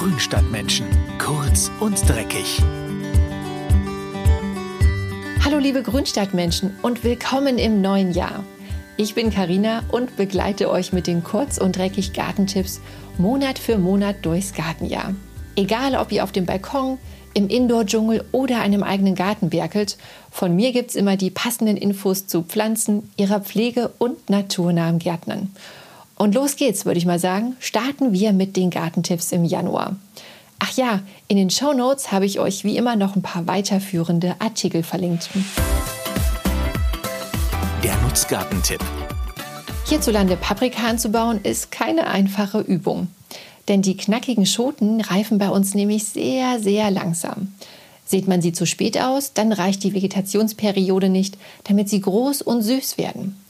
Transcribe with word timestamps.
Grünstadtmenschen. 0.00 0.86
Kurz 1.18 1.70
und 1.78 2.08
dreckig. 2.08 2.62
Hallo 5.44 5.58
liebe 5.58 5.82
Grünstadtmenschen 5.82 6.74
und 6.80 7.04
willkommen 7.04 7.58
im 7.58 7.82
neuen 7.82 8.12
Jahr. 8.12 8.42
Ich 8.96 9.14
bin 9.14 9.30
Karina 9.30 9.82
und 9.92 10.16
begleite 10.16 10.70
euch 10.70 10.94
mit 10.94 11.06
den 11.06 11.22
kurz 11.22 11.58
und 11.58 11.76
dreckig 11.76 12.14
Gartentipps 12.14 12.80
Monat 13.18 13.58
für 13.58 13.76
Monat 13.76 14.24
durchs 14.24 14.54
Gartenjahr. 14.54 15.14
Egal, 15.54 15.94
ob 15.94 16.10
ihr 16.12 16.24
auf 16.24 16.32
dem 16.32 16.46
Balkon, 16.46 16.96
im 17.34 17.48
Indoor-Dschungel 17.48 18.24
oder 18.32 18.62
einem 18.62 18.82
eigenen 18.82 19.14
Garten 19.14 19.52
werkelt, 19.52 19.98
von 20.30 20.56
mir 20.56 20.72
gibt 20.72 20.90
es 20.90 20.96
immer 20.96 21.18
die 21.18 21.30
passenden 21.30 21.76
Infos 21.76 22.26
zu 22.26 22.40
Pflanzen, 22.42 23.10
ihrer 23.18 23.40
Pflege 23.40 23.90
und 23.98 24.30
naturnahem 24.30 24.98
Gärtnern. 24.98 25.50
Und 26.20 26.34
los 26.34 26.56
geht's, 26.56 26.84
würde 26.84 26.98
ich 26.98 27.06
mal 27.06 27.18
sagen. 27.18 27.56
Starten 27.60 28.12
wir 28.12 28.34
mit 28.34 28.54
den 28.54 28.68
Gartentipps 28.68 29.32
im 29.32 29.46
Januar. 29.46 29.96
Ach 30.58 30.70
ja, 30.76 31.00
in 31.28 31.38
den 31.38 31.48
Show 31.48 31.72
Notes 31.72 32.12
habe 32.12 32.26
ich 32.26 32.38
euch 32.38 32.62
wie 32.62 32.76
immer 32.76 32.94
noch 32.94 33.16
ein 33.16 33.22
paar 33.22 33.46
weiterführende 33.46 34.36
Artikel 34.38 34.82
verlinkt. 34.82 35.30
Der 37.82 37.96
Nutzgartentipp. 38.02 38.84
Hierzulande 39.86 40.36
Paprika 40.36 40.88
anzubauen 40.88 41.40
ist 41.42 41.70
keine 41.70 42.06
einfache 42.08 42.60
Übung. 42.60 43.08
Denn 43.68 43.80
die 43.80 43.96
knackigen 43.96 44.44
Schoten 44.44 45.00
reifen 45.00 45.38
bei 45.38 45.48
uns 45.48 45.72
nämlich 45.72 46.04
sehr, 46.04 46.60
sehr 46.60 46.90
langsam. 46.90 47.54
Sieht 48.04 48.28
man 48.28 48.42
sie 48.42 48.52
zu 48.52 48.66
spät 48.66 49.00
aus, 49.00 49.32
dann 49.32 49.52
reicht 49.52 49.84
die 49.84 49.94
Vegetationsperiode 49.94 51.08
nicht, 51.08 51.38
damit 51.64 51.88
sie 51.88 52.02
groß 52.02 52.42
und 52.42 52.60
süß 52.60 52.98
werden. 52.98 53.40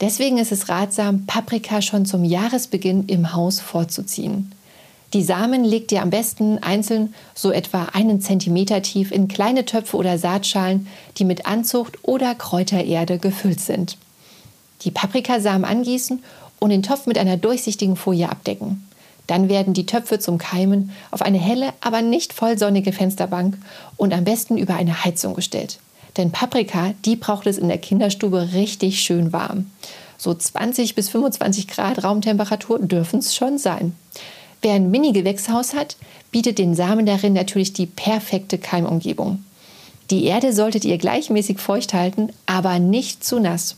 Deswegen 0.00 0.38
ist 0.38 0.52
es 0.52 0.68
ratsam, 0.68 1.26
Paprika 1.26 1.82
schon 1.82 2.06
zum 2.06 2.24
Jahresbeginn 2.24 3.06
im 3.06 3.34
Haus 3.34 3.60
vorzuziehen. 3.60 4.52
Die 5.14 5.22
Samen 5.22 5.64
legt 5.64 5.90
ihr 5.90 6.02
am 6.02 6.10
besten 6.10 6.58
einzeln 6.58 7.14
so 7.34 7.50
etwa 7.50 7.88
einen 7.94 8.20
Zentimeter 8.20 8.82
tief 8.82 9.10
in 9.10 9.26
kleine 9.26 9.64
Töpfe 9.64 9.96
oder 9.96 10.18
Saatschalen, 10.18 10.86
die 11.16 11.24
mit 11.24 11.46
Anzucht 11.46 11.98
oder 12.02 12.34
Kräutererde 12.34 13.18
gefüllt 13.18 13.60
sind. 13.60 13.96
Die 14.82 14.90
Paprikasamen 14.90 15.64
angießen 15.64 16.22
und 16.60 16.70
den 16.70 16.82
Topf 16.82 17.06
mit 17.06 17.18
einer 17.18 17.36
durchsichtigen 17.36 17.96
Folie 17.96 18.28
abdecken. 18.28 18.86
Dann 19.26 19.48
werden 19.48 19.74
die 19.74 19.86
Töpfe 19.86 20.18
zum 20.18 20.38
Keimen 20.38 20.90
auf 21.10 21.22
eine 21.22 21.38
helle, 21.38 21.72
aber 21.80 22.02
nicht 22.02 22.32
vollsonnige 22.32 22.92
Fensterbank 22.92 23.58
und 23.96 24.12
am 24.12 24.24
besten 24.24 24.56
über 24.56 24.74
eine 24.74 25.04
Heizung 25.04 25.34
gestellt. 25.34 25.78
Denn 26.16 26.32
Paprika, 26.32 26.94
die 27.04 27.16
braucht 27.16 27.46
es 27.46 27.58
in 27.58 27.68
der 27.68 27.78
Kinderstube 27.78 28.52
richtig 28.54 29.00
schön 29.00 29.32
warm. 29.32 29.70
So 30.16 30.34
20 30.34 30.94
bis 30.94 31.08
25 31.10 31.68
Grad 31.68 32.02
Raumtemperatur 32.02 32.80
dürfen 32.80 33.20
es 33.20 33.34
schon 33.36 33.58
sein. 33.58 33.94
Wer 34.62 34.74
ein 34.74 34.90
Mini-Gewächshaus 34.90 35.74
hat, 35.74 35.96
bietet 36.32 36.58
den 36.58 36.74
Samen 36.74 37.06
darin 37.06 37.32
natürlich 37.32 37.72
die 37.72 37.86
perfekte 37.86 38.58
Keimumgebung. 38.58 39.44
Die 40.10 40.24
Erde 40.24 40.52
solltet 40.52 40.84
ihr 40.84 40.98
gleichmäßig 40.98 41.58
feucht 41.58 41.94
halten, 41.94 42.30
aber 42.46 42.78
nicht 42.78 43.22
zu 43.24 43.38
nass. 43.38 43.76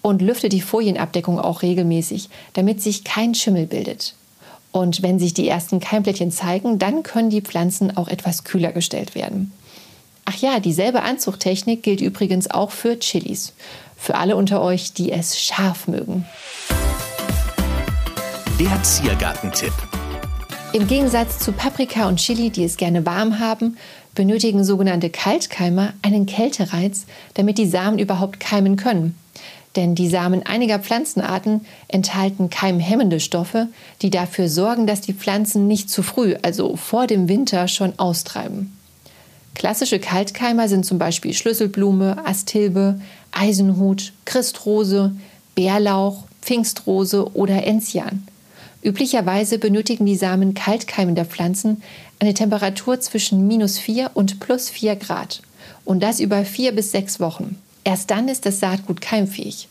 Und 0.00 0.22
lüftet 0.22 0.52
die 0.52 0.60
Folienabdeckung 0.60 1.40
auch 1.40 1.62
regelmäßig, 1.62 2.30
damit 2.52 2.80
sich 2.80 3.04
kein 3.04 3.34
Schimmel 3.34 3.66
bildet. 3.66 4.14
Und 4.70 5.02
wenn 5.02 5.18
sich 5.18 5.34
die 5.34 5.48
ersten 5.48 5.80
Keimblättchen 5.80 6.30
zeigen, 6.30 6.78
dann 6.78 7.02
können 7.02 7.30
die 7.30 7.40
Pflanzen 7.40 7.96
auch 7.96 8.08
etwas 8.08 8.44
kühler 8.44 8.72
gestellt 8.72 9.14
werden. 9.14 9.52
Ach 10.28 10.36
ja, 10.38 10.58
dieselbe 10.58 11.02
Anzuchttechnik 11.02 11.84
gilt 11.84 12.00
übrigens 12.00 12.50
auch 12.50 12.72
für 12.72 12.98
Chilis. 12.98 13.52
Für 13.96 14.16
alle 14.16 14.34
unter 14.34 14.60
euch, 14.60 14.92
die 14.92 15.12
es 15.12 15.40
scharf 15.40 15.86
mögen. 15.86 16.26
Der 18.58 18.82
Ziergartentipp. 18.82 19.72
Im 20.72 20.88
Gegensatz 20.88 21.38
zu 21.38 21.52
Paprika 21.52 22.08
und 22.08 22.16
Chili, 22.16 22.50
die 22.50 22.64
es 22.64 22.76
gerne 22.76 23.06
warm 23.06 23.38
haben, 23.38 23.76
benötigen 24.16 24.64
sogenannte 24.64 25.10
Kaltkeimer 25.10 25.92
einen 26.02 26.26
Kältereiz, 26.26 27.06
damit 27.34 27.56
die 27.56 27.68
Samen 27.68 28.00
überhaupt 28.00 28.40
keimen 28.40 28.74
können. 28.74 29.16
Denn 29.76 29.94
die 29.94 30.08
Samen 30.08 30.44
einiger 30.44 30.80
Pflanzenarten 30.80 31.64
enthalten 31.86 32.50
keimhemmende 32.50 33.20
Stoffe, 33.20 33.68
die 34.02 34.10
dafür 34.10 34.48
sorgen, 34.48 34.88
dass 34.88 35.02
die 35.02 35.14
Pflanzen 35.14 35.68
nicht 35.68 35.88
zu 35.88 36.02
früh, 36.02 36.34
also 36.42 36.74
vor 36.74 37.06
dem 37.06 37.28
Winter, 37.28 37.68
schon 37.68 37.96
austreiben. 37.96 38.75
Klassische 39.56 39.98
Kaltkeimer 39.98 40.68
sind 40.68 40.84
zum 40.84 40.98
Beispiel 40.98 41.32
Schlüsselblume, 41.32 42.26
Astilbe, 42.26 43.00
Eisenhut, 43.32 44.12
Christrose, 44.26 45.16
Bärlauch, 45.54 46.24
Pfingstrose 46.42 47.34
oder 47.34 47.66
Enzian. 47.66 48.28
Üblicherweise 48.82 49.58
benötigen 49.58 50.04
die 50.04 50.14
Samen 50.14 50.52
kaltkeimender 50.52 51.24
Pflanzen 51.24 51.82
eine 52.18 52.34
Temperatur 52.34 53.00
zwischen 53.00 53.48
minus 53.48 53.78
4 53.78 54.10
und 54.12 54.40
plus 54.40 54.68
4 54.68 54.94
Grad 54.96 55.40
und 55.86 56.02
das 56.02 56.20
über 56.20 56.44
vier 56.44 56.72
bis 56.72 56.92
sechs 56.92 57.18
Wochen. 57.18 57.56
Erst 57.82 58.10
dann 58.10 58.28
ist 58.28 58.44
das 58.44 58.60
Saatgut 58.60 59.00
keimfähig. 59.00 59.68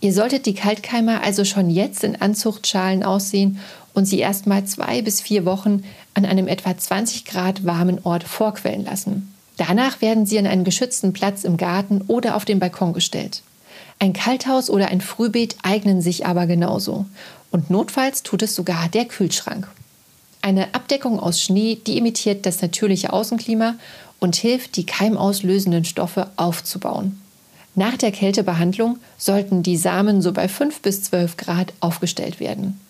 Ihr 0.00 0.12
solltet 0.12 0.46
die 0.46 0.54
Kaltkeimer 0.54 1.24
also 1.24 1.44
schon 1.44 1.68
jetzt 1.68 2.04
in 2.04 2.14
Anzuchtschalen 2.14 3.02
aussehen 3.02 3.58
und 3.92 4.04
sie 4.04 4.20
erst 4.20 4.46
mal 4.46 4.64
zwei 4.66 5.02
bis 5.02 5.20
vier 5.20 5.44
Wochen 5.44 5.82
an 6.16 6.24
einem 6.24 6.48
etwa 6.48 6.76
20 6.76 7.26
Grad 7.26 7.66
warmen 7.66 8.00
Ort 8.02 8.24
vorquellen 8.24 8.86
lassen. 8.86 9.34
Danach 9.58 10.00
werden 10.00 10.24
sie 10.24 10.38
an 10.38 10.46
einen 10.46 10.64
geschützten 10.64 11.12
Platz 11.12 11.44
im 11.44 11.58
Garten 11.58 12.02
oder 12.08 12.36
auf 12.36 12.46
den 12.46 12.58
Balkon 12.58 12.94
gestellt. 12.94 13.42
Ein 13.98 14.14
Kalthaus 14.14 14.70
oder 14.70 14.88
ein 14.88 15.02
Frühbeet 15.02 15.56
eignen 15.62 16.00
sich 16.00 16.24
aber 16.24 16.46
genauso. 16.46 17.04
Und 17.50 17.68
notfalls 17.68 18.22
tut 18.22 18.42
es 18.42 18.54
sogar 18.54 18.88
der 18.88 19.04
Kühlschrank. 19.04 19.68
Eine 20.40 20.74
Abdeckung 20.74 21.20
aus 21.20 21.42
Schnee, 21.42 21.78
die 21.86 21.98
imitiert 21.98 22.46
das 22.46 22.62
natürliche 22.62 23.12
Außenklima 23.12 23.74
und 24.18 24.36
hilft, 24.36 24.76
die 24.76 24.86
keimauslösenden 24.86 25.84
Stoffe 25.84 26.30
aufzubauen. 26.36 27.20
Nach 27.74 27.98
der 27.98 28.10
Kältebehandlung 28.10 28.98
sollten 29.18 29.62
die 29.62 29.76
Samen 29.76 30.22
so 30.22 30.32
bei 30.32 30.48
5 30.48 30.80
bis 30.80 31.02
12 31.02 31.36
Grad 31.36 31.74
aufgestellt 31.80 32.40
werden. 32.40 32.80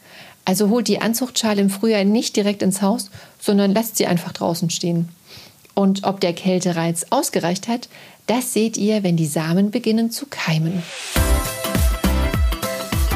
Also 0.47 0.71
holt 0.71 0.87
die 0.87 1.01
Anzuchtschale 1.01 1.61
im 1.61 1.71
Frühjahr 1.71 2.05
nicht 2.05 2.37
direkt 2.37 2.63
ins 2.63 2.81
Haus, 2.81 3.11
sondern 3.41 3.75
lasst 3.75 3.97
sie 3.97 4.07
einfach 4.07 4.33
draußen 4.33 4.71
stehen. 4.71 5.09
Und 5.75 6.05
ob 6.05 6.21
der 6.21 6.33
Kältereiz 6.33 7.07
ausgereicht 7.11 7.67
hat, 7.67 7.89
das 8.29 8.53
seht 8.53 8.77
ihr, 8.77 9.03
wenn 9.03 9.17
die 9.17 9.27
Samen 9.27 9.73
beginnen 9.73 10.13
zu 10.13 10.27
keimen. 10.31 10.85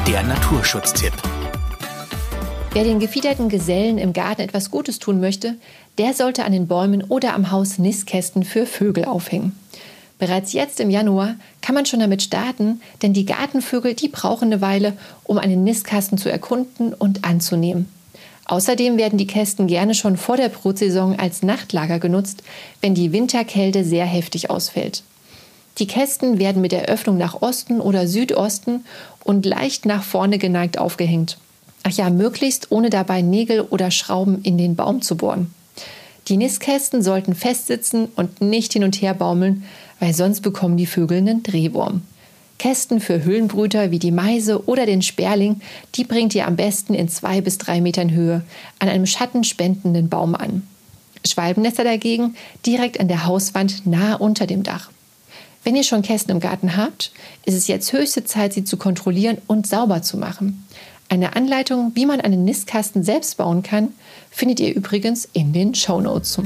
Der 0.05 0.23
Naturschutztipp. 0.23 1.13
Wer 2.73 2.83
den 2.83 2.99
gefiederten 2.99 3.47
Gesellen 3.47 3.97
im 3.97 4.11
Garten 4.11 4.41
etwas 4.41 4.69
Gutes 4.69 4.99
tun 4.99 5.21
möchte, 5.21 5.55
der 5.97 6.13
sollte 6.13 6.43
an 6.43 6.51
den 6.51 6.67
Bäumen 6.67 7.01
oder 7.01 7.33
am 7.33 7.49
Haus 7.49 7.77
Nistkästen 7.77 8.43
für 8.43 8.65
Vögel 8.65 9.05
aufhängen. 9.05 9.57
Bereits 10.21 10.53
jetzt 10.53 10.79
im 10.79 10.91
Januar 10.91 11.33
kann 11.63 11.73
man 11.73 11.87
schon 11.87 11.99
damit 11.99 12.21
starten, 12.21 12.79
denn 13.01 13.11
die 13.11 13.25
Gartenvögel, 13.25 13.95
die 13.95 14.07
brauchen 14.07 14.49
eine 14.49 14.61
Weile, 14.61 14.93
um 15.23 15.39
einen 15.39 15.63
Nistkasten 15.63 16.19
zu 16.19 16.29
erkunden 16.29 16.93
und 16.93 17.25
anzunehmen. 17.25 17.91
Außerdem 18.45 18.99
werden 18.99 19.17
die 19.17 19.25
Kästen 19.25 19.65
gerne 19.65 19.95
schon 19.95 20.17
vor 20.17 20.37
der 20.37 20.49
Brutsaison 20.49 21.17
als 21.17 21.41
Nachtlager 21.41 21.97
genutzt, 21.97 22.43
wenn 22.81 22.93
die 22.93 23.11
Winterkälte 23.11 23.83
sehr 23.83 24.05
heftig 24.05 24.51
ausfällt. 24.51 25.01
Die 25.79 25.87
Kästen 25.87 26.37
werden 26.37 26.61
mit 26.61 26.71
der 26.71 26.85
Öffnung 26.85 27.17
nach 27.17 27.41
Osten 27.41 27.81
oder 27.81 28.05
Südosten 28.05 28.85
und 29.23 29.43
leicht 29.47 29.87
nach 29.87 30.03
vorne 30.03 30.37
geneigt 30.37 30.77
aufgehängt. 30.77 31.39
Ach 31.81 31.93
ja, 31.93 32.11
möglichst 32.11 32.71
ohne 32.71 32.91
dabei 32.91 33.23
Nägel 33.23 33.61
oder 33.61 33.89
Schrauben 33.89 34.43
in 34.43 34.59
den 34.59 34.75
Baum 34.75 35.01
zu 35.01 35.17
bohren. 35.17 35.51
Die 36.27 36.37
Nistkästen 36.37 37.01
sollten 37.01 37.33
festsitzen 37.33 38.07
und 38.15 38.41
nicht 38.41 38.73
hin 38.73 38.83
und 38.83 39.01
her 39.01 39.15
baumeln, 39.15 39.63
weil 40.01 40.13
sonst 40.13 40.41
bekommen 40.41 40.75
die 40.75 40.87
Vögel 40.87 41.19
einen 41.19 41.43
Drehwurm. 41.43 42.01
Kästen 42.57 42.99
für 42.99 43.23
Höhlenbrüter 43.23 43.91
wie 43.91 43.99
die 43.99 44.11
Meise 44.11 44.67
oder 44.67 44.85
den 44.85 45.01
Sperling, 45.01 45.61
die 45.95 46.03
bringt 46.03 46.35
ihr 46.35 46.47
am 46.47 46.55
besten 46.55 46.93
in 46.93 47.07
zwei 47.07 47.39
bis 47.39 47.57
drei 47.57 47.81
Metern 47.81 48.11
Höhe 48.11 48.43
an 48.79 48.89
einem 48.89 49.05
schattenspendenden 49.05 50.09
Baum 50.09 50.35
an. 50.35 50.67
Schwalbennester 51.25 51.83
dagegen 51.83 52.35
direkt 52.65 52.99
an 52.99 53.07
der 53.07 53.25
Hauswand 53.25 53.85
nahe 53.85 54.17
unter 54.17 54.47
dem 54.47 54.63
Dach. 54.63 54.89
Wenn 55.63 55.75
ihr 55.75 55.83
schon 55.83 56.01
Kästen 56.01 56.31
im 56.31 56.39
Garten 56.39 56.75
habt, 56.75 57.11
ist 57.45 57.55
es 57.55 57.67
jetzt 57.67 57.93
höchste 57.93 58.23
Zeit, 58.23 58.53
sie 58.53 58.63
zu 58.63 58.77
kontrollieren 58.77 59.37
und 59.45 59.67
sauber 59.67 60.01
zu 60.01 60.17
machen. 60.17 60.65
Eine 61.09 61.35
Anleitung, 61.35 61.91
wie 61.93 62.07
man 62.07 62.21
einen 62.21 62.43
Nistkasten 62.43 63.03
selbst 63.03 63.37
bauen 63.37 63.61
kann, 63.61 63.89
findet 64.31 64.59
ihr 64.59 64.73
übrigens 64.73 65.29
in 65.33 65.53
den 65.53 65.75
Show 65.75 66.01
Notes. 66.01 66.39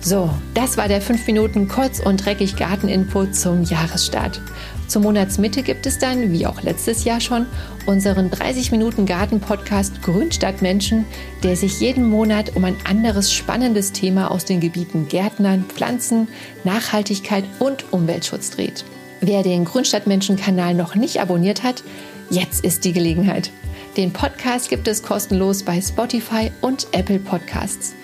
So, 0.00 0.30
das 0.54 0.76
war 0.76 0.88
der 0.88 1.00
5 1.00 1.26
Minuten 1.26 1.68
kurz 1.68 1.98
und 1.98 2.24
dreckig 2.24 2.56
Garteninput 2.56 3.34
zum 3.34 3.64
Jahresstart. 3.64 4.40
Zur 4.86 5.02
Monatsmitte 5.02 5.62
gibt 5.62 5.86
es 5.86 5.98
dann, 5.98 6.32
wie 6.32 6.46
auch 6.46 6.62
letztes 6.62 7.04
Jahr 7.04 7.20
schon, 7.20 7.46
unseren 7.84 8.30
30 8.30 8.70
Minuten 8.70 9.04
Garten-Podcast 9.04 10.00
Grünstadtmenschen, 10.02 11.04
der 11.42 11.56
sich 11.56 11.80
jeden 11.80 12.08
Monat 12.08 12.56
um 12.56 12.64
ein 12.64 12.76
anderes 12.88 13.32
spannendes 13.32 13.92
Thema 13.92 14.30
aus 14.30 14.44
den 14.44 14.60
Gebieten 14.60 15.08
Gärtnern, 15.08 15.64
Pflanzen, 15.68 16.28
Nachhaltigkeit 16.64 17.44
und 17.58 17.92
Umweltschutz 17.92 18.50
dreht. 18.50 18.84
Wer 19.20 19.42
den 19.42 19.64
Grünstadtmenschen-Kanal 19.64 20.74
noch 20.74 20.94
nicht 20.94 21.20
abonniert 21.20 21.64
hat, 21.64 21.82
jetzt 22.30 22.64
ist 22.64 22.84
die 22.84 22.92
Gelegenheit. 22.92 23.50
Den 23.96 24.12
Podcast 24.12 24.70
gibt 24.70 24.86
es 24.86 25.02
kostenlos 25.02 25.64
bei 25.64 25.80
Spotify 25.80 26.52
und 26.60 26.86
Apple 26.92 27.18
Podcasts. 27.18 27.94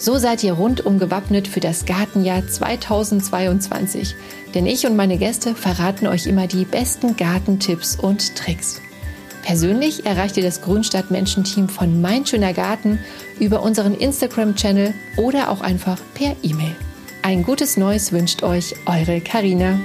So 0.00 0.16
seid 0.16 0.44
ihr 0.44 0.52
rundum 0.52 1.00
gewappnet 1.00 1.48
für 1.48 1.58
das 1.58 1.84
Gartenjahr 1.84 2.46
2022. 2.46 4.14
Denn 4.54 4.64
ich 4.64 4.86
und 4.86 4.94
meine 4.94 5.18
Gäste 5.18 5.56
verraten 5.56 6.06
euch 6.06 6.26
immer 6.26 6.46
die 6.46 6.64
besten 6.64 7.16
Gartentipps 7.16 7.96
und 7.96 8.36
Tricks. 8.36 8.80
Persönlich 9.42 10.06
erreicht 10.06 10.36
ihr 10.36 10.44
das 10.44 10.62
Grünstadt 10.62 11.10
Menschen-Team 11.10 11.68
von 11.68 12.00
Mein 12.00 12.24
Schöner 12.24 12.52
Garten 12.52 13.00
über 13.40 13.62
unseren 13.62 13.94
Instagram-Channel 13.94 14.94
oder 15.16 15.50
auch 15.50 15.62
einfach 15.62 15.98
per 16.14 16.36
E-Mail. 16.42 16.76
Ein 17.22 17.42
gutes 17.42 17.76
Neues 17.76 18.12
wünscht 18.12 18.42
euch 18.44 18.76
eure 18.86 19.20
Karina. 19.20 19.80